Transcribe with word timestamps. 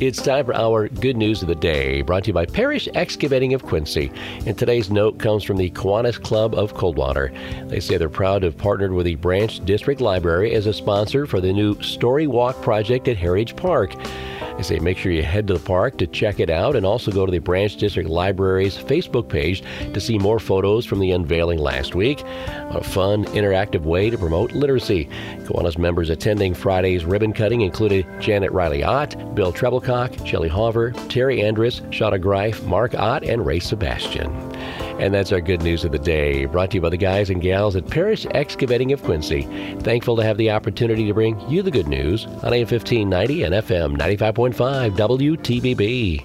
It's 0.00 0.20
time 0.20 0.44
for 0.44 0.56
our 0.56 0.88
good 0.88 1.16
news 1.16 1.40
of 1.40 1.46
the 1.46 1.54
day, 1.54 2.02
brought 2.02 2.24
to 2.24 2.28
you 2.28 2.34
by 2.34 2.46
Parrish 2.46 2.88
Excavating 2.94 3.54
of 3.54 3.62
Quincy. 3.62 4.10
And 4.44 4.58
today's 4.58 4.90
note 4.90 5.20
comes 5.20 5.44
from 5.44 5.56
the 5.56 5.70
Kiwanis 5.70 6.20
Club 6.20 6.52
of 6.56 6.74
Coldwater. 6.74 7.32
They 7.66 7.78
say 7.78 7.96
they're 7.96 8.08
proud 8.08 8.40
to 8.40 8.48
have 8.48 8.58
partnered 8.58 8.90
with 8.90 9.06
the 9.06 9.14
Branch 9.14 9.64
District 9.64 10.00
Library 10.00 10.52
as 10.52 10.66
a 10.66 10.72
sponsor 10.72 11.26
for 11.26 11.40
the 11.40 11.52
new 11.52 11.80
Story 11.80 12.26
Walk 12.26 12.60
project 12.60 13.06
at 13.06 13.16
Heritage 13.16 13.54
Park. 13.54 13.94
They 14.56 14.62
say 14.62 14.78
make 14.78 14.98
sure 14.98 15.12
you 15.12 15.22
head 15.22 15.46
to 15.48 15.54
the 15.54 15.60
park 15.60 15.98
to 15.98 16.06
check 16.06 16.38
it 16.38 16.50
out 16.50 16.76
and 16.76 16.86
also 16.86 17.10
go 17.10 17.26
to 17.26 17.32
the 17.32 17.38
Branch 17.38 17.74
District 17.76 18.08
Library's 18.08 18.76
Facebook 18.76 19.28
page 19.28 19.62
to 19.92 20.00
see 20.00 20.18
more 20.18 20.38
photos 20.38 20.86
from 20.86 21.00
the 21.00 21.10
unveiling 21.10 21.58
last 21.58 21.94
week. 21.94 22.22
A 22.46 22.82
fun, 22.82 23.24
interactive 23.26 23.82
way 23.82 24.10
to 24.10 24.18
promote 24.18 24.52
literacy. 24.52 25.08
Kiwanis 25.40 25.78
members 25.78 26.10
attending 26.10 26.54
Friday's 26.54 27.04
ribbon 27.04 27.32
cutting 27.32 27.62
included 27.62 28.06
Janet 28.20 28.52
Riley 28.52 28.84
Ott, 28.84 29.34
Bill 29.34 29.52
Treblecock, 29.52 30.26
Shelley 30.26 30.48
Hover, 30.48 30.92
Terry 31.08 31.42
Andrus, 31.42 31.80
Shada 31.90 32.20
Greif, 32.20 32.62
Mark 32.64 32.94
Ott, 32.94 33.24
and 33.24 33.44
Ray 33.44 33.58
Sebastian. 33.58 34.53
And 34.98 35.12
that's 35.12 35.32
our 35.32 35.40
good 35.40 35.62
news 35.62 35.84
of 35.84 35.92
the 35.92 35.98
day, 35.98 36.44
brought 36.44 36.70
to 36.70 36.76
you 36.76 36.80
by 36.80 36.90
the 36.90 36.96
guys 36.96 37.30
and 37.30 37.42
gals 37.42 37.74
at 37.76 37.88
Parrish 37.88 38.26
Excavating 38.30 38.92
of 38.92 39.02
Quincy. 39.02 39.42
Thankful 39.80 40.16
to 40.16 40.22
have 40.22 40.36
the 40.36 40.50
opportunity 40.50 41.06
to 41.06 41.14
bring 41.14 41.38
you 41.50 41.62
the 41.62 41.70
good 41.70 41.88
news 41.88 42.26
on 42.26 42.52
AM 42.52 42.66
1590 42.66 43.42
and 43.42 43.54
FM 43.54 43.96
95.5 43.96 44.96
WTVB. 44.96 46.22